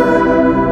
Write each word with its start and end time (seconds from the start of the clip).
Música 0.00 0.69